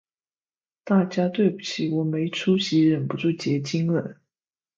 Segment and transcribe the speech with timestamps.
[0.83, 4.17] 大家对不起，我没出息，忍不住结晶了